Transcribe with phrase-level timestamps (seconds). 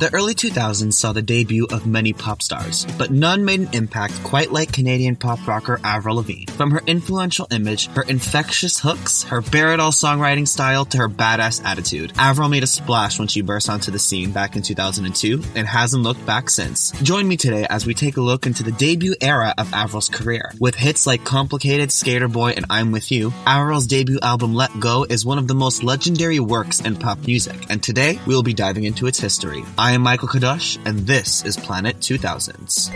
[0.00, 4.14] The early 2000s saw the debut of many pop stars, but none made an impact
[4.24, 6.50] quite like Canadian pop rocker Avril Lavigne.
[6.52, 12.14] From her influential image, her infectious hooks, her bare-it-all songwriting style, to her badass attitude,
[12.16, 16.02] Avril made a splash when she burst onto the scene back in 2002 and hasn't
[16.02, 16.92] looked back since.
[17.02, 20.50] Join me today as we take a look into the debut era of Avril's career.
[20.58, 25.04] With hits like Complicated, Skater Boy, and I'm With You, Avril's debut album Let Go
[25.04, 28.54] is one of the most legendary works in pop music, and today we will be
[28.54, 29.62] diving into its history.
[29.76, 32.90] I am Michael Cadoch, and this is Planet 2000s.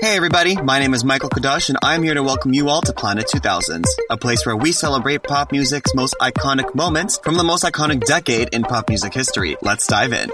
[0.00, 2.92] Hey everybody, my name is Michael Cadoch and I'm here to welcome you all to
[2.92, 7.64] Planet 2000s, a place where we celebrate pop music's most iconic moments from the most
[7.64, 9.56] iconic decade in pop music history.
[9.62, 10.28] Let's dive in.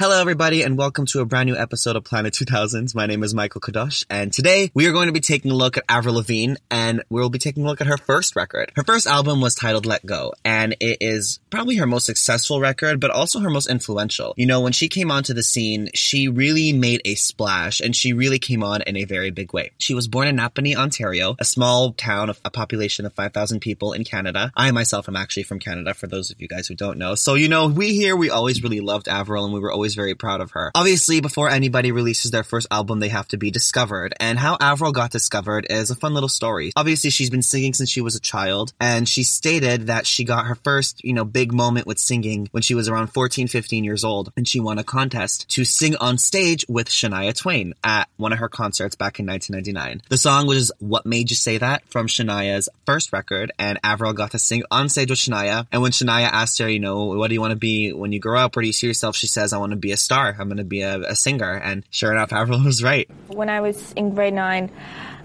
[0.00, 2.96] Hello, everybody, and welcome to a brand new episode of Planet 2000s.
[2.96, 5.76] My name is Michael Cadoch, and today we are going to be taking a look
[5.76, 8.72] at Avril Lavigne, and we'll be taking a look at her first record.
[8.74, 12.98] Her first album was titled Let Go, and it is probably her most successful record,
[12.98, 14.34] but also her most influential.
[14.36, 18.14] You know, when she came onto the scene, she really made a splash, and she
[18.14, 19.70] really came on in a very big way.
[19.78, 23.92] She was born in Napanee, Ontario, a small town of a population of 5,000 people
[23.92, 24.50] in Canada.
[24.56, 27.14] I myself am actually from Canada, for those of you guys who don't know.
[27.14, 30.06] So, you know, we here, we always really loved Avril, and we were always always
[30.06, 30.70] very proud of her.
[30.74, 34.14] Obviously, before anybody releases their first album, they have to be discovered.
[34.20, 36.72] And how Avril got discovered is a fun little story.
[36.76, 40.46] Obviously, she's been singing since she was a child, and she stated that she got
[40.46, 44.04] her first, you know, big moment with singing when she was around 14, 15 years
[44.04, 48.32] old, and she won a contest to sing on stage with Shania Twain at one
[48.32, 50.02] of her concerts back in 1999.
[50.08, 54.32] The song was What Made You Say That from Shania's first record, and Avril got
[54.32, 55.66] to sing on stage with Shania.
[55.70, 58.20] And when Shania asked her, you know, what do you want to be when you
[58.20, 58.56] grow up?
[58.56, 59.16] Where do you see yourself?
[59.16, 60.36] She says, I want to be a star.
[60.38, 61.52] I'm going to be a, a, singer.
[61.52, 63.08] And sure enough, Avril was right.
[63.28, 64.70] When I was in grade nine,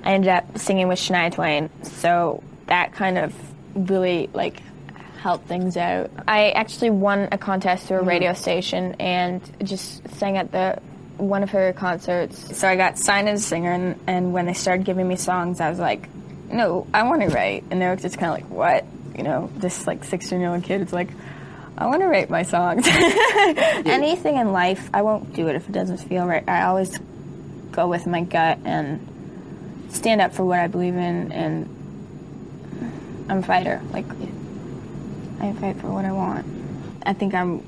[0.03, 1.69] I ended up singing with Shania Twain.
[1.83, 3.33] So that kind of
[3.75, 4.61] really like
[5.19, 6.11] helped things out.
[6.27, 8.09] I actually won a contest through a mm-hmm.
[8.09, 10.79] radio station and just sang at the
[11.17, 12.57] one of her concerts.
[12.57, 15.59] So I got signed as a singer, and, and when they started giving me songs,
[15.59, 16.07] I was like,
[16.49, 17.65] no, I want to write.
[17.69, 18.85] And they were just kind of like, what?
[19.17, 21.09] You know, this like 16 year old kid is like,
[21.79, 22.85] I want to write my songs.
[22.87, 26.43] Anything in life, I won't do it if it doesn't feel right.
[26.45, 26.99] I always
[27.71, 29.07] go with my gut and
[29.87, 33.81] stand up for what I believe in, and I'm a fighter.
[33.93, 34.05] Like,
[35.39, 36.45] I fight for what I want.
[37.05, 37.63] I think I'm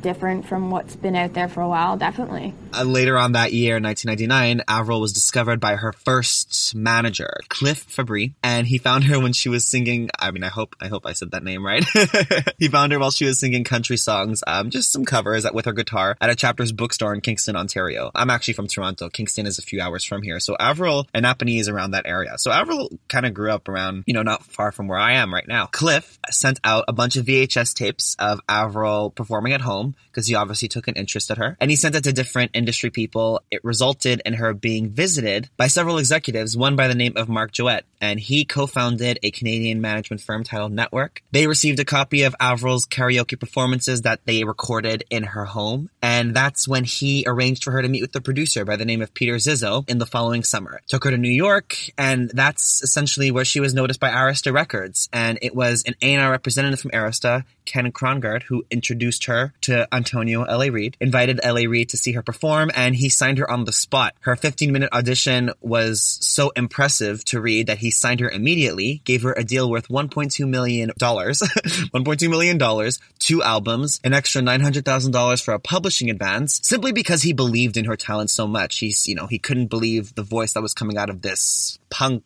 [0.00, 2.54] different from what's been out there for a while, definitely.
[2.74, 8.32] Uh, later on that year, 1999, Avril was discovered by her first manager, Cliff Fabri,
[8.42, 10.08] and he found her when she was singing.
[10.18, 11.84] I mean, I hope I hope I said that name right.
[12.58, 15.72] he found her while she was singing country songs, um, just some covers with her
[15.72, 18.10] guitar at a Chapters bookstore in Kingston, Ontario.
[18.14, 19.10] I'm actually from Toronto.
[19.10, 22.38] Kingston is a few hours from here, so Avril and Napanee is around that area.
[22.38, 25.32] So Avril kind of grew up around, you know, not far from where I am
[25.32, 25.66] right now.
[25.66, 30.34] Cliff sent out a bunch of VHS tapes of Avril performing at home because he
[30.34, 33.42] obviously took an interest in her, and he sent it to different industry people.
[33.50, 37.50] It resulted in her being visited by several executives, one by the name of Mark
[37.50, 41.18] Jowett, and he co-founded a Canadian management firm titled Nettwerk.
[41.32, 46.36] They received a copy of Avril's karaoke performances that they recorded in her home, and
[46.36, 49.12] that's when he arranged for her to meet with the producer by the name of
[49.12, 50.80] Peter Zizzo in the following summer.
[50.86, 55.08] Took her to New York, and that's essentially where she was noticed by Arista Records,
[55.12, 60.44] and it was an A&R representative from Arista, Ken Krongard, who introduced her to Antonio
[60.44, 60.70] L.A.
[60.70, 61.66] Reid, invited L.A.
[61.66, 64.14] Reid to see her perform, and he signed her on the spot.
[64.20, 69.22] Her 15 minute audition was so impressive to Reid that he signed her immediately, gave
[69.22, 75.60] her a deal worth $1.2 million, $1.2 million, two albums, an extra $900,000 for a
[75.60, 78.78] publishing advance, simply because he believed in her talent so much.
[78.78, 82.24] He's, you know, he couldn't believe the voice that was coming out of this punk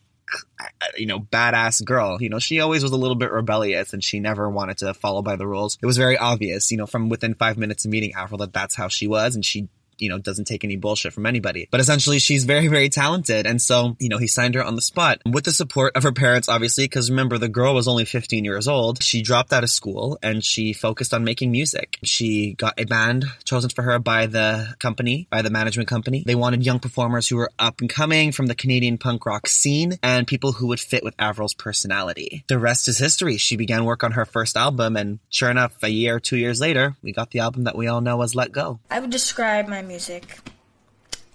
[0.96, 2.20] you know, badass girl.
[2.20, 5.22] You know, she always was a little bit rebellious and she never wanted to follow
[5.22, 5.78] by the rules.
[5.82, 8.74] It was very obvious, you know, from within five minutes of meeting Avril that that's
[8.74, 9.68] how she was and she
[9.98, 11.68] you know, doesn't take any bullshit from anybody.
[11.70, 13.46] But essentially, she's very, very talented.
[13.46, 16.12] And so, you know, he signed her on the spot with the support of her
[16.12, 19.02] parents, obviously, because remember, the girl was only 15 years old.
[19.02, 21.98] She dropped out of school and she focused on making music.
[22.02, 26.22] She got a band chosen for her by the company, by the management company.
[26.26, 29.98] They wanted young performers who were up and coming from the Canadian punk rock scene
[30.02, 32.44] and people who would fit with Avril's personality.
[32.48, 33.36] The rest is history.
[33.36, 36.96] She began work on her first album, and sure enough, a year, two years later,
[37.02, 38.80] we got the album that we all know as Let Go.
[38.90, 40.38] I would describe my music.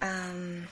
[0.01, 0.67] Um,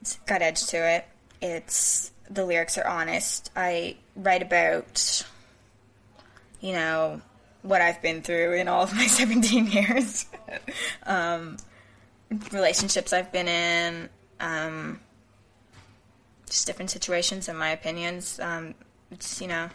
[0.00, 1.06] it's got edge to it.
[1.40, 3.50] It's the lyrics are honest.
[3.56, 5.24] I write about,
[6.60, 7.20] you know,
[7.62, 10.26] what I've been through in all of my 17 years,
[11.06, 11.56] um,
[12.52, 14.08] relationships I've been in,
[14.40, 15.00] um,
[16.46, 18.40] just different situations and my opinions.
[18.40, 18.74] Um,
[19.10, 19.68] it's you know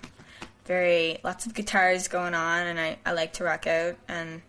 [0.66, 4.42] very lots of guitars going on, and I, I like to rock out and.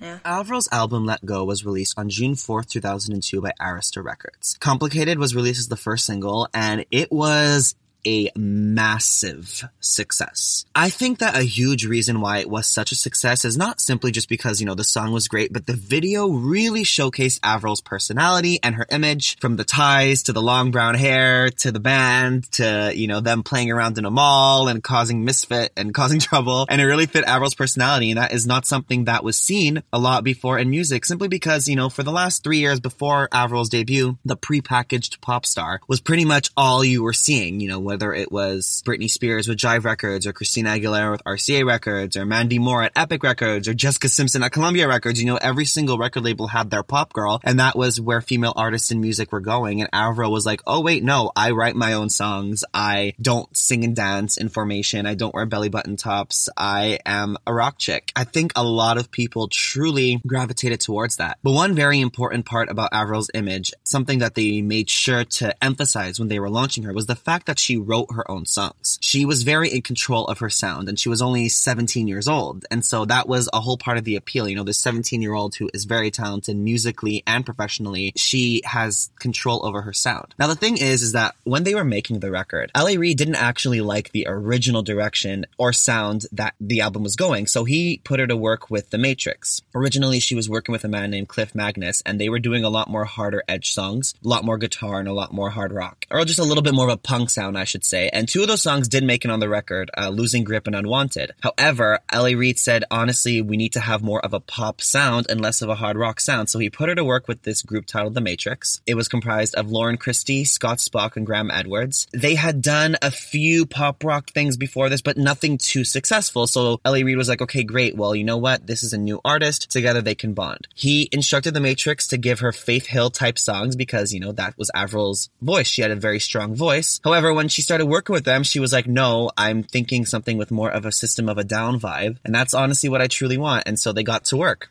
[0.00, 0.18] Yeah.
[0.24, 4.56] Avril's album Let Go was released on June 4th, 2002 by Arista Records.
[4.60, 7.74] Complicated was released as the first single, and it was
[8.06, 10.64] a massive success.
[10.74, 14.10] I think that a huge reason why it was such a success is not simply
[14.10, 18.60] just because, you know, the song was great, but the video really showcased Avril's personality
[18.62, 22.92] and her image from the ties to the long brown hair to the band to,
[22.94, 26.66] you know, them playing around in a mall and causing misfit and causing trouble.
[26.68, 28.10] And it really fit Avril's personality.
[28.10, 31.68] And that is not something that was seen a lot before in music simply because,
[31.68, 36.00] you know, for the last three years before Avril's debut, the prepackaged pop star was
[36.00, 39.84] pretty much all you were seeing, you know, whether it was Britney Spears with Jive
[39.84, 44.10] Records or Christina Aguilera with RCA Records or Mandy Moore at Epic Records or Jessica
[44.10, 45.18] Simpson at Columbia Records.
[45.18, 48.52] You know, every single record label had their pop girl and that was where female
[48.54, 49.80] artists in music were going.
[49.80, 52.64] And Avril was like, oh wait, no, I write my own songs.
[52.74, 55.06] I don't sing and dance in formation.
[55.06, 56.50] I don't wear belly button tops.
[56.54, 58.12] I am a rock chick.
[58.14, 61.38] I think a lot of people truly gravitated towards that.
[61.42, 66.18] But one very important part about Avril's image, something that they made sure to emphasize
[66.18, 68.98] when they were launching her was the fact that she wrote her own songs.
[69.00, 72.64] She was very in control of her sound and she was only 17 years old.
[72.70, 74.48] And so that was a whole part of the appeal.
[74.48, 79.10] You know, this 17 year old who is very talented musically and professionally, she has
[79.18, 80.34] control over her sound.
[80.38, 82.96] Now, the thing is, is that when they were making the record, L.A.
[82.96, 87.46] Reid didn't actually like the original direction or sound that the album was going.
[87.46, 89.62] So he put her to work with The Matrix.
[89.74, 92.70] Originally, she was working with a man named Clif Magness and they were doing a
[92.70, 96.06] lot more harder edge songs, a lot more guitar and a lot more hard rock,
[96.10, 98.08] or just a little bit more of a punk sound, I should say.
[98.12, 100.76] And two of those songs did make it on the record, uh, Losing Grip and
[100.76, 101.32] Unwanted.
[101.42, 102.34] However, L.A.
[102.34, 105.68] Reid said, honestly, we need to have more of a pop sound and less of
[105.68, 106.48] a hard rock sound.
[106.48, 108.80] So he put her to work with this group titled The Matrix.
[108.86, 112.06] It was comprised of Lauren Christy, Scott Spock, and Graham Edwards.
[112.12, 116.46] They had done a few pop rock things before this, but nothing too successful.
[116.46, 117.02] So L.A.
[117.02, 117.96] Reid was like, okay, great.
[117.96, 118.66] Well, you know what?
[118.66, 119.70] This is a new artist.
[119.70, 120.68] Together they can bond.
[120.74, 124.56] He instructed The Matrix to give her Faith Hill type songs because, you know, that
[124.56, 125.66] was Avril's voice.
[125.66, 127.00] She had a very strong voice.
[127.04, 130.50] However, when she started working with them, she was like, no, I'm thinking something with
[130.50, 132.18] more of a system of a down vibe.
[132.22, 133.62] And that's honestly what I truly want.
[133.64, 134.70] And so they got to work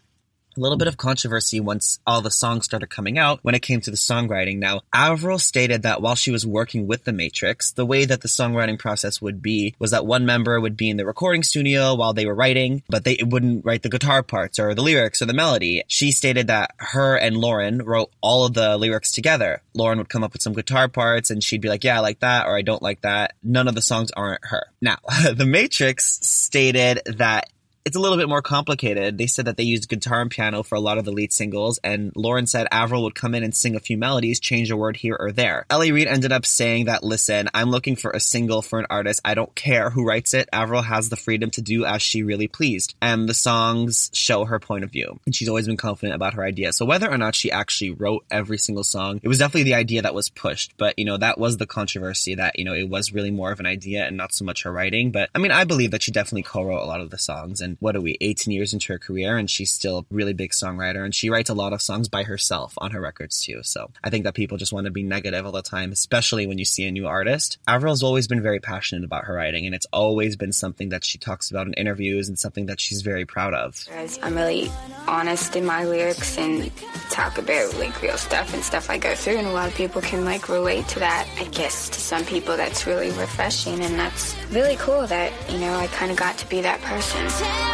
[0.58, 3.82] a little bit of controversy once all the songs started coming out when it came
[3.82, 4.58] to the songwriting.
[4.58, 8.28] Now, Avril stated that while she was working with The Matrix, the way that the
[8.28, 12.14] songwriting process would be was that one member would be in the recording studio while
[12.14, 15.34] they were writing, but they wouldn't write the guitar parts or the lyrics or the
[15.34, 15.84] melody.
[15.88, 19.62] She stated that her and Lauren wrote all of the lyrics together.
[19.74, 22.20] Lauren would come up with some guitar parts and she'd be like, yeah, I like
[22.20, 23.34] that or I don't like that.
[23.44, 24.68] None of the songs aren't her.
[24.82, 24.98] Now,
[25.34, 27.50] The Matrix stated that
[27.86, 29.20] it's a little bit more complicated.
[29.20, 31.80] They said that they used guitar and piano for a lot of the lead singles,
[31.84, 34.98] and Lauren said Avril would come in and sing a few melodies, change a word
[34.98, 35.68] here or there.
[35.70, 35.92] L.A.
[35.92, 39.22] Reid ended up saying that, listen, I'm looking for a single for an artist.
[39.24, 40.50] I don't care who writes it.
[40.52, 42.96] Avril has the freedom to do as she really pleased.
[43.04, 45.20] And the songs show her point of view.
[45.28, 46.74] And she's always been confident about her idea.
[46.74, 50.02] So whether or not she actually wrote every single song, it was definitely the idea
[50.02, 50.74] that was pushed.
[50.78, 53.60] But, you know, that was the controversy that, you know, it was really more of
[53.60, 55.12] an idea and not so much her writing.
[55.12, 57.62] But, I mean, I believe that she definitely co-wrote a lot of the songs.
[57.62, 60.52] And what are we, 18 years into her career, and she's still a really big
[60.52, 61.04] songwriter.
[61.04, 63.62] And she writes a lot of songs by herself on her records too.
[63.64, 66.58] So I think that people just want to be negative all the time, especially when
[66.58, 67.58] you see a new artist.
[67.68, 71.18] Avril's always been very passionate about her writing, and it's always been something that she
[71.18, 73.84] talks about in interviews and something that she's very proud of.
[74.22, 74.72] I'm really
[75.08, 76.72] honest in my lyrics and
[77.10, 80.02] talk about like real stuff and stuff I go through, and a lot of people
[80.02, 81.28] can like relate to that.
[81.38, 85.74] I guess to some people that's really refreshing, and that's really cool that you know
[85.74, 87.65] I kind of got to be that person.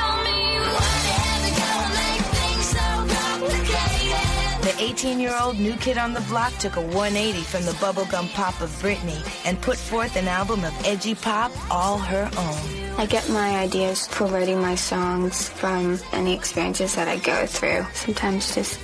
[4.62, 8.32] The 18 year old new kid on the block took a 180 from the bubblegum
[8.34, 13.00] pop of Britney and put forth an album of edgy pop all her own.
[13.00, 17.86] I get my ideas for writing my songs from any experiences that I go through.
[17.94, 18.80] Sometimes just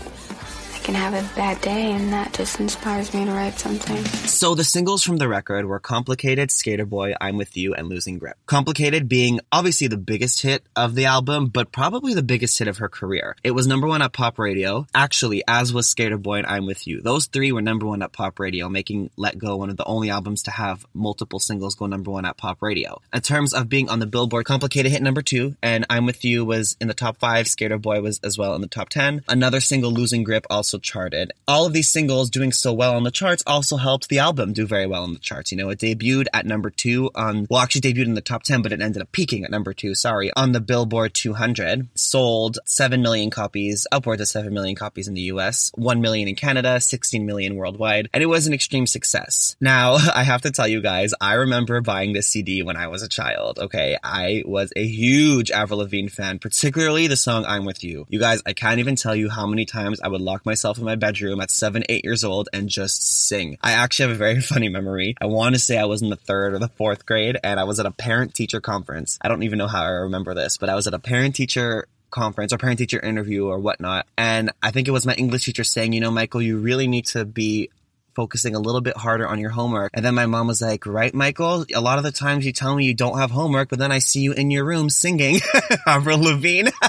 [0.88, 4.02] can have a bad day and that just inspires me to write something.
[4.06, 8.18] So the singles from the record were Complicated, Skater Boy, I'm With You, and Losing
[8.20, 8.38] Grip.
[8.46, 12.78] Complicated being obviously the biggest hit of the album, but probably the biggest hit of
[12.78, 13.36] her career.
[13.44, 16.88] It was number one at pop radio, actually, as was Skater Boy and I'm With
[16.88, 17.02] You.
[17.02, 20.10] Those three were number one at pop radio, making Let Go one of the only
[20.10, 23.02] albums to have multiple singles go number one at pop radio.
[23.14, 26.46] In terms of being on the Billboard, Complicated hit number two, and I'm With You
[26.46, 29.22] was in the top five, Skater Boy was as well in the top ten.
[29.28, 31.32] Another single, Losing Grip, also charted.
[31.48, 34.66] All of these singles doing so well on the charts also helped the album do
[34.66, 35.52] very well on the charts.
[35.52, 38.62] You know, it debuted at number two on, well, actually debuted in the top 10,
[38.62, 41.88] but it ended up peaking at number two, sorry, on the Billboard 200.
[41.96, 46.36] Sold 7 million copies, upwards of 7 million copies in the US, 1 million in
[46.36, 49.56] Canada, 16 million worldwide, and it was an extreme success.
[49.62, 53.04] Now, I have to tell you guys, I remember buying this CD when I was
[53.04, 53.98] a child, okay?
[54.04, 58.06] I was a huge Avril Lavigne fan, particularly the song I'm With You.
[58.10, 60.84] You guys, I can't even tell you how many times I would lock myself in
[60.84, 63.58] my bedroom at seven, eight years old and just sing.
[63.62, 65.16] I actually have a very funny memory.
[65.22, 67.64] I want to say I was in the third or the fourth grade and I
[67.64, 69.18] was at a parent teacher conference.
[69.22, 71.88] I don't even know how I remember this, but I was at a parent teacher
[72.10, 74.08] conference or parent teacher interview or whatnot.
[74.18, 77.06] And I think it was my English teacher saying, you know, Michael, you really need
[77.08, 77.70] to be
[78.18, 79.92] focusing a little bit harder on your homework.
[79.94, 82.76] And then my mom was like, right, Michael, a lot of the times you tell
[82.76, 85.40] me you don't have homework, but then I see you in your room singing
[85.86, 86.72] Avril Lavigne.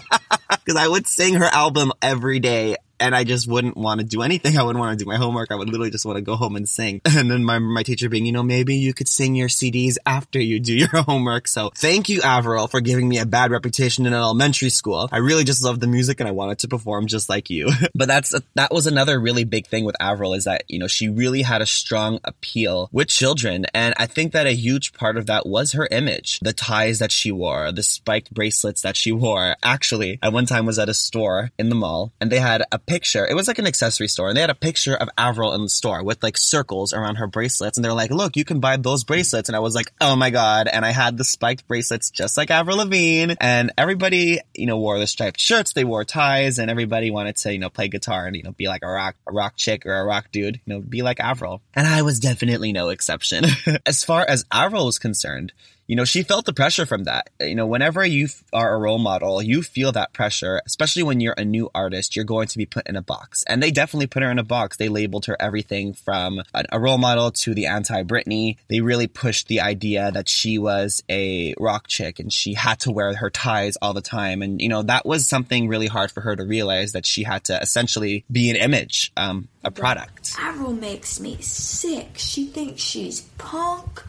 [0.66, 4.22] Cause I would sing her album every day and I just wouldn't want to do
[4.22, 4.58] anything.
[4.58, 5.50] I wouldn't want to do my homework.
[5.50, 7.00] I would literally just want to go home and sing.
[7.18, 10.38] And then my, my teacher being, you know, maybe you could sing your CDs after
[10.38, 11.48] you do your homework.
[11.48, 15.08] So thank you, Avril, for giving me a bad reputation in elementary school.
[15.10, 17.70] I really just loved the music and I wanted to perform just like you.
[17.94, 21.08] but that's, that was another really big thing with Avril is that, you know, she
[21.08, 23.66] really had a strong appeal with children.
[23.74, 27.10] And I think that a huge part of that was her image, the ties that
[27.10, 29.56] she wore, the spiked bracelets that she wore.
[29.62, 32.78] Actually, I one time was at a store in the mall and they had a
[32.88, 33.26] picture.
[33.26, 35.68] It was like an accessory store and they had a picture of Avril in the
[35.68, 37.76] store with like circles around her bracelets.
[37.76, 39.48] And they're like, look, you can buy those bracelets.
[39.48, 40.68] And I was like, oh my God.
[40.68, 44.98] And I had the spiked bracelets just like Avril Lavigne and everybody, you know, wore
[44.98, 45.74] the striped shirts.
[45.74, 48.68] They wore ties and everybody wanted to, you know, play guitar and, you know, be
[48.68, 51.60] like a rock, a rock chick or a rock dude, you know, be like Avril.
[51.74, 53.44] And I was definitely no exception.
[53.86, 55.52] as far as Avril was concerned,
[55.88, 57.30] you know, she felt the pressure from that.
[57.40, 61.34] You know, whenever you are a role model, you feel that pressure, especially when you're
[61.38, 63.42] a new artist, you're going to be put in a box.
[63.48, 64.76] And they definitely put her in a box.
[64.76, 68.58] They labeled her everything from a, role model to the anti Britney.
[68.68, 72.92] They really pushed the idea that she was a rock chick and she had to
[72.92, 74.42] wear her ties all the time.
[74.42, 77.44] And, you know, that was something really hard for her to realize that she had
[77.44, 80.34] to essentially be an image, um, a product.
[80.38, 82.10] Avril makes me sick.
[82.16, 84.02] She thinks she's punk,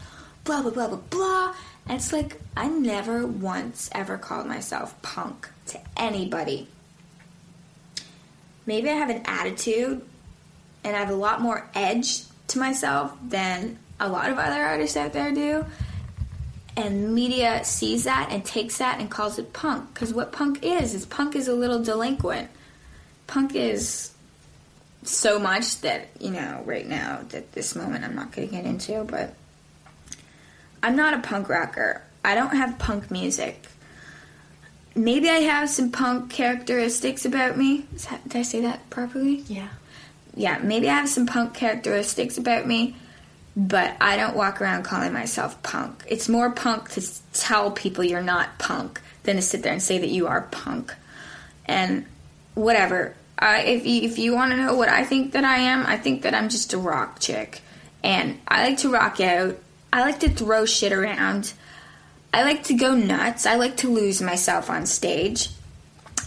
[0.44, 1.54] blah, blah, blah, blah, blah.
[1.90, 6.68] It's like, I never once ever called myself punk to anybody.
[8.64, 10.00] Maybe I have an attitude
[10.84, 14.96] and I have a lot more edge to myself than a lot of other artists
[14.96, 15.66] out there do.
[16.76, 19.92] And media sees that and takes that and calls it punk.
[19.92, 22.48] Because what punk is, is punk is a little delinquent.
[23.26, 24.12] Punk is
[25.02, 28.64] so much that, you know, right now, at this moment, I'm not going to get
[28.64, 29.34] into, but
[30.82, 32.02] I'm not a punk rocker.
[32.24, 33.66] I don't have punk music.
[34.94, 37.86] Maybe I have some punk characteristics about me.
[38.08, 39.36] That, did I say that properly?
[39.46, 39.68] Yeah.
[40.34, 42.96] Yeah, maybe I have some punk characteristics about me,
[43.56, 46.04] but I don't walk around calling myself punk.
[46.08, 49.98] It's more punk to tell people you're not punk than to sit there and say
[49.98, 50.94] that you are punk.
[51.66, 52.06] And
[52.54, 53.14] whatever.
[53.38, 55.96] Uh, if you, if you want to know what I think that I am, I
[55.96, 57.62] think that I'm just a rock chick.
[58.02, 59.58] And I like to rock out.
[59.92, 61.52] I like to throw shit around.
[62.32, 63.46] I like to go nuts.
[63.46, 65.50] I like to lose myself on stage.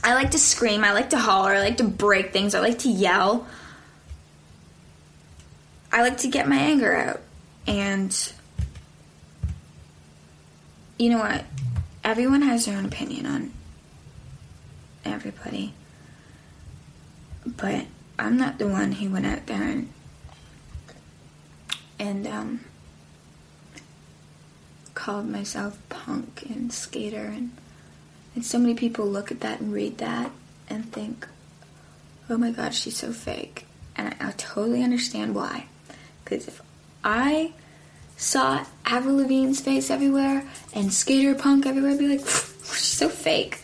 [0.03, 0.83] I like to scream.
[0.83, 1.53] I like to holler.
[1.53, 2.55] I like to break things.
[2.55, 3.47] I like to yell.
[5.91, 7.21] I like to get my anger out.
[7.67, 8.33] And
[10.97, 11.45] you know what?
[12.03, 13.53] Everyone has their own opinion on
[15.05, 15.73] everybody.
[17.45, 17.85] But
[18.19, 19.89] I'm not the one who went out there and
[21.99, 22.59] and um
[24.93, 27.51] called myself punk and skater and
[28.35, 30.31] and so many people look at that and read that
[30.69, 31.27] and think,
[32.29, 35.65] "Oh my god, she's so fake." And I, I totally understand why.
[36.23, 36.61] Because if
[37.03, 37.53] I
[38.17, 43.59] saw Avril Lavigne's face everywhere and skater punk everywhere, I'd be like, "She's so fake."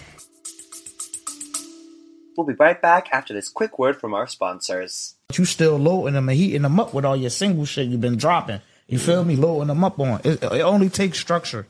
[2.37, 5.15] We'll be right back after this quick word from our sponsors.
[5.35, 8.17] you still loading them and heating them up with all your single shit you've been
[8.17, 8.61] dropping.
[8.89, 9.35] You feel me?
[9.35, 10.19] Loading them up on.
[10.23, 11.65] It, it only takes structure.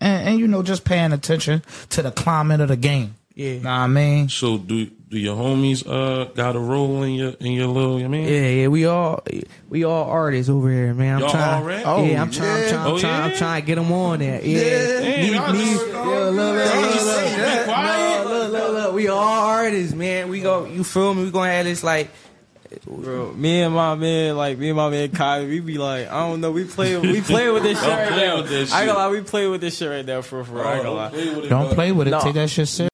[0.00, 3.14] And, and, you know, just paying attention to the climate of the game.
[3.34, 3.54] Yeah.
[3.54, 4.28] Know what I mean?
[4.28, 7.96] So do do your homies uh got a role in your in your little?
[7.98, 9.22] I mean, Yeah, yeah, we all
[9.68, 11.14] we all artists over here, man.
[11.16, 11.62] I'm Y'all trying.
[11.62, 11.82] already?
[11.82, 12.64] yeah, Oh, I'm trying.
[12.64, 12.74] I'm trying.
[12.80, 14.44] I'm Oh, trying, I'm trying to get them on there.
[14.44, 18.72] Yeah, Damn, y'all Me- me- just- yeah, look, look, y'all look, look, look, look, look,
[18.72, 20.28] look, We all artists, man.
[20.28, 20.66] We go.
[20.66, 21.24] You feel me?
[21.24, 22.10] We gonna have this like.
[22.84, 26.28] Bro, me and my man, like me and my man Kai, we be like, I
[26.28, 28.36] don't know, we play, we play with this shit right play now.
[28.38, 30.64] with this I ain't gonna lie, we play with this shit right now for for.
[30.64, 31.08] I ain't gonna lie.
[31.10, 31.74] Play with it, Don't bud.
[31.74, 32.10] play with it.
[32.10, 32.20] No.
[32.20, 32.88] Take that shit serious.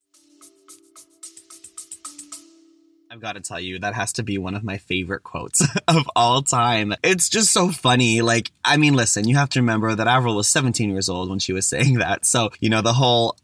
[3.11, 6.43] I've gotta tell you, that has to be one of my favorite quotes of all
[6.43, 6.95] time.
[7.03, 8.23] It's just so funny.
[8.23, 11.39] Like, I mean, listen, you have to remember that Avril was 17 years old when
[11.39, 12.27] she was saying that.
[12.27, 13.37] So, you know, the whole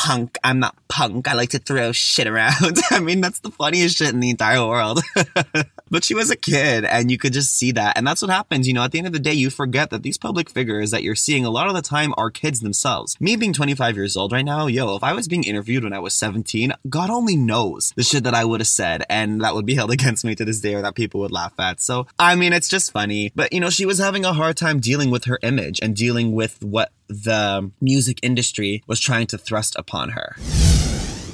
[0.00, 2.78] punk, I'm not punk, I like to throw shit around.
[2.90, 5.00] I mean, that's the funniest shit in the entire world.
[5.90, 7.98] but she was a kid and you could just see that.
[7.98, 8.66] And that's what happens.
[8.66, 11.02] You know, at the end of the day, you forget that these public figures that
[11.02, 13.14] you're seeing a lot of the time are kids themselves.
[13.20, 15.98] Me being 25 years old right now, yo, if I was being interviewed when I
[15.98, 19.66] was 17, God only knows the shit that I would have said and that would
[19.66, 21.82] be held against me to this day or that people would laugh at.
[21.82, 23.32] So, I mean, it's just funny.
[23.34, 26.32] But, you know, she was having a hard time dealing with her image and dealing
[26.32, 30.36] with what the music industry was trying to thrust upon her.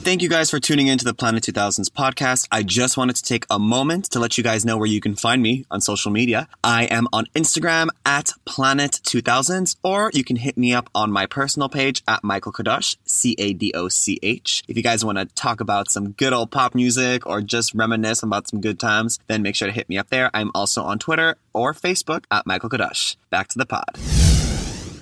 [0.07, 2.47] Thank you guys for tuning into the Planet 2000s podcast.
[2.53, 5.17] I just wanted to take a moment to let you guys know where you can
[5.17, 6.47] find me on social media.
[6.63, 11.27] I am on Instagram at Planet 2000s, or you can hit me up on my
[11.27, 14.63] personal page at Michael Cadoch, C A D O C H.
[14.69, 18.23] If you guys want to talk about some good old pop music or just reminisce
[18.23, 20.31] about some good times, then make sure to hit me up there.
[20.33, 23.17] I'm also on Twitter or Facebook at Michael Cadoch.
[23.31, 24.26] Back to the pod.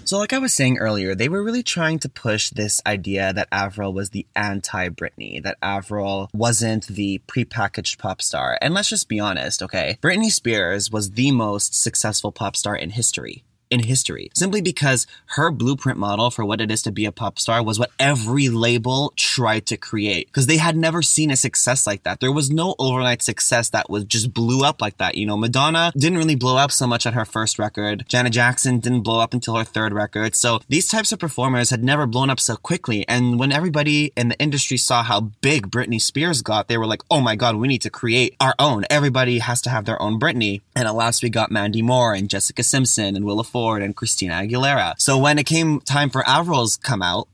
[0.06, 3.49] So, like I was saying earlier, they were really trying to push this idea that
[3.50, 8.58] Avril was the anti Britney, that Avril wasn't the prepackaged pop star.
[8.61, 9.99] And let's just be honest, okay?
[10.02, 13.44] Britney Spears was the most successful pop star in history
[13.75, 17.38] in history simply because her blueprint model for what it is to be a pop
[17.38, 21.87] star was what every label tried to create because they had never seen a success
[21.87, 22.21] like that.
[22.21, 25.16] There was no overnight success that was just blew up like that.
[25.16, 28.04] You know, Madonna didn't really blow up so much at her first record.
[28.09, 30.35] Janet Jackson didn't blow up until her third record.
[30.35, 33.07] So these types of performers had never blown up so quickly.
[33.09, 37.02] And when everybody in the industry saw how big Britney Spears got, they were like,
[37.11, 38.85] oh my God, we need to create our own.
[38.88, 40.62] Everybody has to have their own Britney.
[40.76, 44.35] And at last we got Mandy Moore and Jessica Simpson and Willa Ford and Christina
[44.35, 44.94] Aguilera.
[44.99, 47.28] So when it came time for Avril's come out,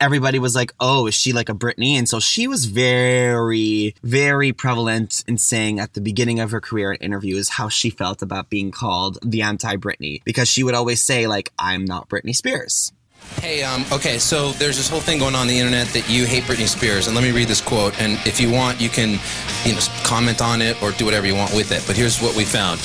[0.00, 1.94] everybody was like, oh, is she like a Britney?
[1.94, 6.92] And so she was very, very prevalent in saying at the beginning of her career
[6.92, 11.02] in interviews how she felt about being called the anti Britney because she would always
[11.02, 12.92] say, like, I'm not Britney Spears.
[13.36, 16.26] Hey, um, okay, so there's this whole thing going on, on the internet that you
[16.26, 19.20] hate Britney Spears, and let me read this quote, and if you want, you can,
[19.64, 21.84] you know, comment on it or do whatever you want with it.
[21.86, 22.80] But here's what we found.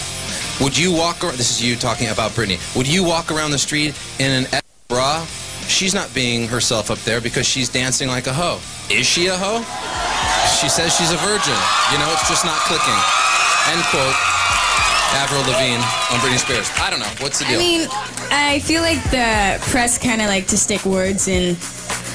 [0.62, 3.58] Would you walk around, this is you talking about Britney, would you walk around the
[3.60, 5.26] street in an bra?
[5.68, 8.60] She's not being herself up there because she's dancing like a hoe.
[8.90, 9.60] Is she a hoe?
[10.62, 11.58] She says she's a virgin.
[11.92, 13.00] You know, it's just not clicking.
[13.74, 14.16] End quote.
[15.18, 15.82] Avril Lavigne
[16.14, 16.70] on Britney Spears.
[16.78, 17.12] I don't know.
[17.20, 17.56] What's the deal?
[17.60, 17.88] I mean,
[18.32, 21.56] I feel like the press kind of like to stick words in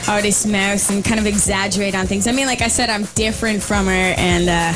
[0.08, 2.26] artists' mouths and kind of exaggerate on things.
[2.26, 4.72] I mean, like I said, I'm different from her, and uh,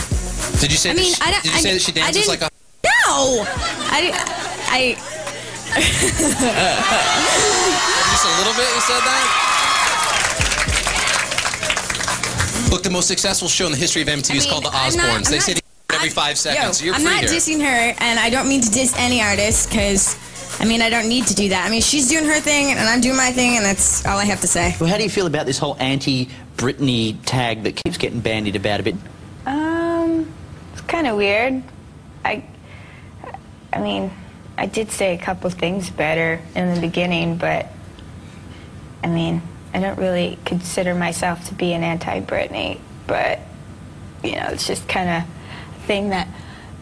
[0.60, 1.92] did you say, I that, mean, she, I don't- did you I say that she
[1.92, 2.48] dances like a
[3.06, 3.44] no,
[3.90, 4.12] I,
[4.70, 4.96] I.
[8.14, 9.24] Just a little bit, you said that?
[12.70, 14.78] Look, the most successful show in the history of MTV is I called The mean,
[14.80, 15.26] I'm not- Osbournes.
[15.26, 15.54] I'm they not- say
[15.92, 16.78] every five seconds.
[16.78, 17.30] so Yo, you're I'm free not here.
[17.30, 20.16] dissing her, and I don't mean to diss any artist because,
[20.60, 21.66] I mean, I don't need to do that.
[21.66, 24.24] I mean, she's doing her thing, and I'm doing my thing, and that's all I
[24.24, 24.74] have to say.
[24.80, 28.80] Well, how do you feel about this whole anti-Britney tag that keeps getting bandied about
[28.80, 28.96] a bit?
[29.46, 30.32] Um,
[30.72, 31.62] it's kind of weird.
[32.24, 32.42] I,
[33.74, 34.12] I mean,
[34.56, 37.66] I did say a couple things better in the beginning, but
[39.02, 43.40] I mean, I don't really consider myself to be an anti-Britney, but
[44.22, 46.28] you know, it's just kind of a thing that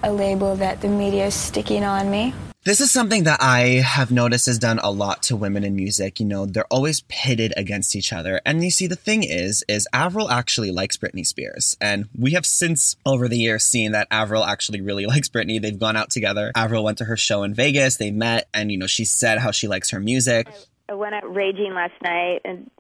[0.03, 2.35] a label that the media is sticking on me.
[2.65, 6.21] This is something that I have noticed is done a lot to women in music.
[6.21, 8.41] You know, they're always pitted against each other.
[8.47, 11.77] And you see, the thing is, is Avril actually likes Britney Spears.
[11.81, 15.61] And we have since over the years seen that Avril actually really likes Britney.
[15.61, 16.53] They've gone out together.
[16.55, 17.97] Avril went to her show in Vegas.
[17.97, 20.47] They met and, you know, she said how she likes her music.
[20.89, 22.71] I went out raging last night and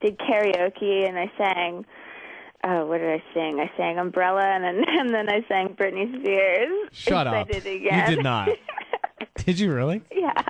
[0.00, 1.84] did karaoke, and I sang.
[2.68, 3.60] Oh, what did I sing?
[3.60, 6.88] I sang Umbrella, and then and then I sang Britney Spears.
[6.92, 7.34] Shut up.
[7.34, 8.10] I did again.
[8.10, 8.48] You did not.
[9.44, 10.02] did you really?
[10.10, 10.42] yeah.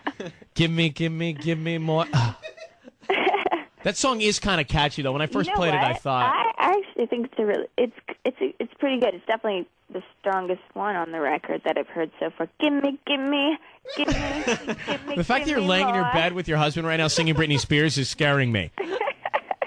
[0.55, 2.07] Give me, give me, give me more.
[3.83, 5.13] that song is kind of catchy though.
[5.13, 6.01] When I first you know played it, I what?
[6.01, 9.13] thought I actually think it's a really it's it's it's pretty good.
[9.13, 12.49] It's definitely the strongest one on the record that I've heard so far.
[12.61, 13.59] Give me, give me,
[13.97, 14.45] give me,
[14.87, 15.17] give me.
[15.17, 17.61] the fact that you're laying in your bed with your husband right now singing Britney
[17.61, 18.71] Spears is scaring me.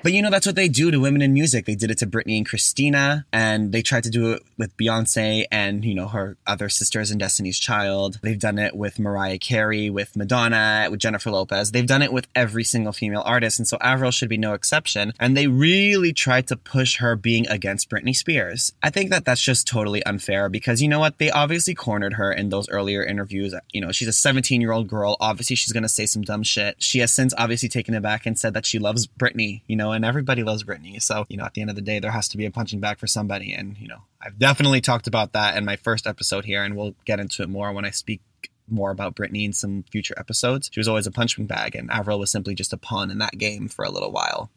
[0.02, 1.66] But you know, that's what they do to women in music.
[1.66, 5.46] They did it to Britney and Christina, and they tried to do it with Beyonce
[5.52, 8.20] and, you know, her other sisters in Destiny's Child.
[8.22, 11.72] They've done it with Mariah Carey, with Madonna, with Jennifer Lopez.
[11.72, 15.14] They've done it with every single female artist, and so Avril should be no exception.
[15.20, 18.72] And they really tried to push her being against Britney Spears.
[18.82, 21.18] I think that that's just totally unfair because you know what?
[21.18, 23.54] They obviously cornered her in those earlier interviews.
[23.72, 25.18] You know, she's a 17 year old girl.
[25.20, 26.82] Obviously, she's going to say some dumb shit.
[26.82, 29.89] She has since obviously taken it back and said that she loves Britney, you know,
[29.90, 31.02] know, and everybody loves Britney.
[31.02, 32.80] So, you know, at the end of the day, there has to be a punching
[32.80, 33.54] bag for somebody.
[33.54, 36.96] And, you know, I've definitely talked about that in my first episode here, and we'll
[37.06, 38.22] get into it more when I speak
[38.68, 40.70] more about Britney in some future episodes.
[40.72, 43.38] She was always a punching bag, and Avril was simply just a pawn in that
[43.38, 44.52] game for a little while.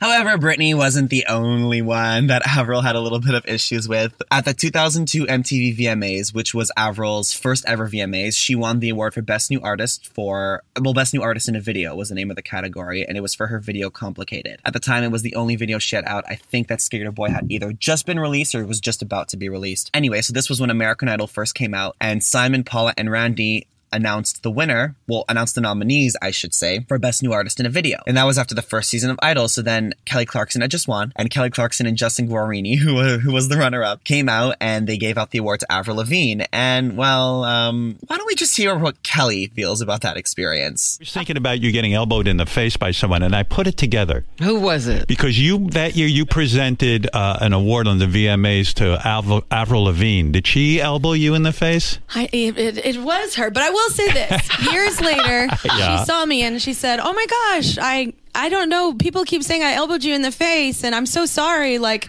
[0.00, 4.14] However, Britney wasn't the only one that Avril had a little bit of issues with.
[4.30, 9.14] At the 2002 MTV VMAs, which was Avril's first ever VMAs, she won the award
[9.14, 12.30] for Best New Artist for, well, Best New Artist in a Video was the name
[12.30, 14.60] of the category, and it was for her video Complicated.
[14.64, 16.24] At the time, it was the only video she had out.
[16.28, 19.36] I think that Skater Boy had either just been released or was just about to
[19.36, 19.90] be released.
[19.92, 23.66] Anyway, so this was when American Idol first came out, and Simon, Paula, and Randy
[23.92, 27.66] announced the winner, well, announced the nominees, I should say, for Best New Artist in
[27.66, 28.00] a Video.
[28.06, 29.48] And that was after the first season of Idol.
[29.48, 33.32] So then Kelly Clarkson had just won, and Kelly Clarkson and Justin Guarini, who, who
[33.32, 36.44] was the runner up, came out and they gave out the award to Avril Lavigne.
[36.52, 40.98] And, well, um, why don't we just hear what Kelly feels about that experience?
[41.00, 43.66] I was thinking about you getting elbowed in the face by someone, and I put
[43.66, 44.24] it together.
[44.42, 45.06] Who was it?
[45.06, 49.84] Because you that year you presented uh, an award on the VMAs to Avril, Avril
[49.84, 50.30] Lavigne.
[50.30, 51.98] Did she elbow you in the face?
[52.14, 55.98] I, it, it, it was her, but I will say this: years later, Yeah.
[56.00, 58.92] she saw me and she said, "Oh my gosh, I I don't know.
[58.94, 62.08] People keep saying I elbowed you in the face, and I'm so sorry." Like,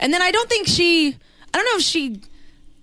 [0.00, 1.16] and then I don't think she.
[1.52, 2.20] I don't know if she.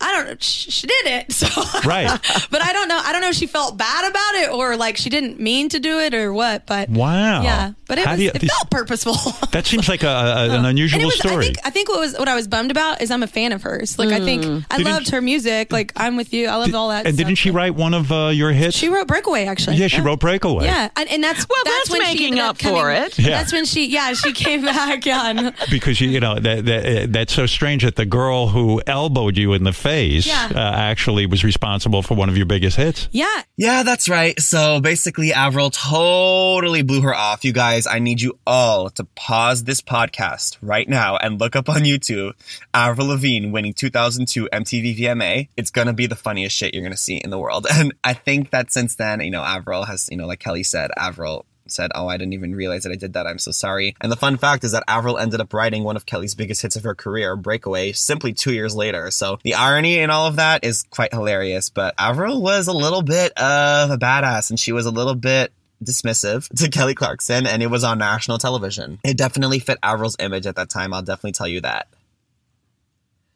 [0.02, 0.36] I don't know.
[0.40, 1.48] She, she did it, so
[1.88, 2.08] Right.
[2.52, 3.00] but I don't know.
[3.04, 5.80] I don't know if she felt bad about it or like she didn't mean to
[5.80, 6.66] do it or what.
[6.66, 7.44] But Wow.
[7.44, 7.74] yeah.
[7.88, 8.22] But it How was.
[8.22, 9.16] you- it this- felt purposeful.
[9.52, 11.36] That seems like a, a, an And unusual it was, story.
[11.36, 13.52] I think, I think what was what I was bummed about is I'm a fan
[13.52, 14.00] of hers.
[14.00, 15.74] Like I think I Didn't loved her music.
[15.74, 16.48] Like I'm with you.
[16.48, 17.06] I loved all that.
[17.06, 17.28] and stuff.
[17.28, 18.78] didn't she write one of uh, your hits?
[18.78, 19.76] She wrote Breakaway actually.
[19.76, 20.66] yeah, she wrote Breakaway.
[20.66, 23.20] Yeah, and, and that's well, that's, that's when she making ended up for it.
[23.20, 23.30] Yeah.
[23.32, 25.06] That's when she, yeah, she came back.
[25.06, 28.82] Yeah, and- Because you, you know that, that that's so strange that the girl who
[28.88, 30.50] elbowed you in the face Yeah.
[30.54, 33.08] uh, actually was responsible for one of your biggest hits.
[33.12, 33.44] yeah.
[33.58, 34.40] Yeah, that's right.
[34.40, 37.46] So basically, Avril totally blew her off.
[37.46, 41.70] You guys, I need you all to pause this podcast right now and look up
[41.70, 42.34] on YouTube
[42.74, 45.48] Avril Lavigne winning 2002 MTV VMA.
[45.58, 47.68] It's gonna be the funniest shit you're gonna see in the world.
[47.82, 50.92] And I think that since then, you know, Avril has, you know, like Kelly said,
[50.98, 53.28] Avril said, Oh, I didn't even realize that I did that.
[53.28, 53.96] I'm so sorry.
[54.02, 56.76] And the fun fact is that Avril ended up writing one of Kelly's biggest hits
[56.76, 59.12] of her career, Breakaway, simply two years later.
[59.12, 61.70] So the irony in all of that is quite hilarious.
[61.70, 65.52] But Avril was a little bit of a badass and she was a little bit
[65.84, 69.00] dismissive to Kelly Clarkson and it was on national television.
[69.04, 70.94] It definitely fit Avril's image at that time.
[70.94, 71.88] I'll definitely tell you that.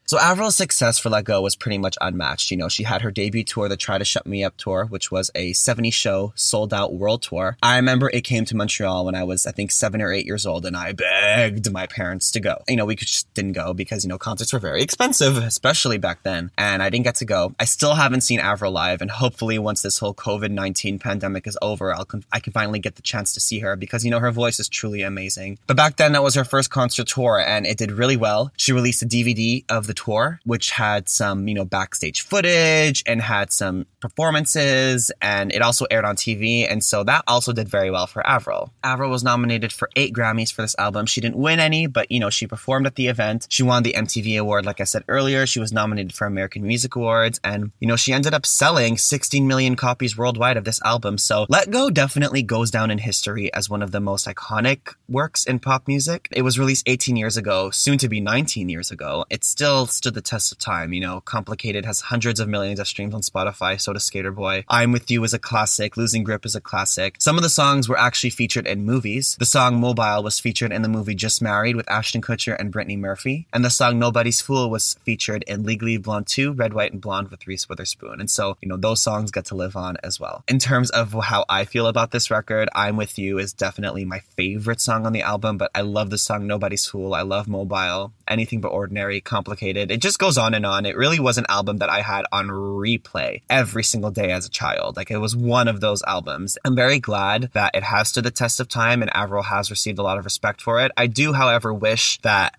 [0.07, 2.51] So Avril's success for Let Go was pretty much unmatched.
[2.51, 5.11] You know, she had her debut tour, the Try to Shut Me Up tour, which
[5.11, 7.57] was a 70 show sold out world tour.
[7.63, 10.45] I remember it came to Montreal when I was, I think, seven or eight years
[10.45, 12.61] old, and I begged my parents to go.
[12.67, 16.21] You know, we just didn't go because, you know, concerts were very expensive, especially back
[16.21, 17.55] then, and I didn't get to go.
[17.59, 21.91] I still haven't seen Avril live, and hopefully once this whole COVID-19 pandemic is over,
[21.91, 24.31] I'll con- I can finally get the chance to see her because, you know, her
[24.31, 25.57] voice is truly amazing.
[25.65, 28.51] But back then, that was her first concert tour, and it did really well.
[28.55, 33.21] She released a DVD of the tour, which had some, you know, backstage footage and
[33.21, 37.89] had some performances, and it also aired on TV, and so that also did very
[37.89, 38.71] well for Avril.
[38.83, 41.05] Avril was nominated for eight Grammys for this album.
[41.05, 43.47] She didn't win any, but, you know, she performed at the event.
[43.49, 45.45] She won the MTV Award, like I said earlier.
[45.45, 49.47] She was nominated for American Music Awards, and, you know, she ended up selling 16
[49.47, 51.17] million copies worldwide of this album.
[51.17, 55.45] So Let Go definitely goes down in history as one of the most iconic works
[55.45, 56.27] in pop music.
[56.31, 59.25] It was released 18 years ago, soon to be 19 years ago.
[59.29, 60.93] It's still stood the test of time.
[60.93, 64.63] You know, Complicated has hundreds of millions of streams on Spotify, so does Skater Boy.
[64.69, 65.97] I'm With You is a classic.
[65.97, 67.15] Losing Grip is a classic.
[67.19, 69.35] Some of the songs were actually featured in movies.
[69.39, 72.97] The song Mobile was featured in the movie Just Married with Ashton Kutcher and Brittany
[72.97, 73.47] Murphy.
[73.53, 77.29] And the song Nobody's Fool was featured in Legally Blonde 2, Red, White, and Blonde
[77.29, 78.19] with Reese Witherspoon.
[78.19, 80.43] And so, you know, those songs get to live on as well.
[80.47, 84.19] In terms of how I feel about this record, I'm With You is definitely my
[84.19, 87.13] favorite song on the album, but I love the song Nobody's Fool.
[87.13, 88.13] I love Mobile.
[88.35, 89.91] Anything but ordinary, complicated.
[89.91, 90.85] It just goes on and on.
[90.85, 94.49] It really was an album that I had on replay every single day as a
[94.49, 94.97] child.
[94.97, 96.57] Like it was one of those albums.
[96.65, 99.99] I'm very glad that it has stood the test of time and Avril has received
[99.99, 100.91] a lot of respect for it.
[100.97, 102.57] I do, however, wish that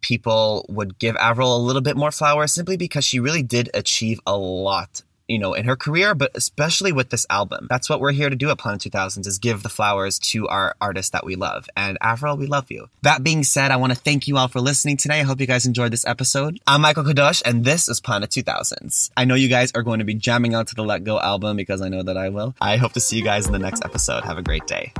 [0.00, 4.18] people would give Avril a little bit more flowers simply because she really did achieve
[4.26, 7.66] a lot you know, in her career, but especially with this album.
[7.68, 10.74] That's what we're here to do at Planet 2000s is give the flowers to our
[10.80, 11.68] artists that we love.
[11.76, 12.88] And Avril, we love you.
[13.02, 15.20] That being said, I want to thank you all for listening today.
[15.20, 16.58] I hope you guys enjoyed this episode.
[16.66, 19.10] I'm Michael Cadoch, and this is Planet 2000s.
[19.16, 21.56] I know you guys are going to be jamming out to the Let Go album
[21.56, 22.54] because I know that I will.
[22.60, 24.24] I hope to see you guys in the next episode.
[24.24, 24.92] Have a great day.